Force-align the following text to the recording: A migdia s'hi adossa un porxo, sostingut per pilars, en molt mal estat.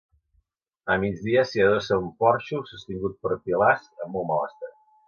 A 0.93 0.95
migdia 1.03 1.43
s'hi 1.49 1.63
adossa 1.67 2.01
un 2.07 2.09
porxo, 2.25 2.65
sostingut 2.73 3.21
per 3.27 3.39
pilars, 3.47 3.89
en 4.05 4.15
molt 4.17 4.31
mal 4.35 4.47
estat. 4.53 4.79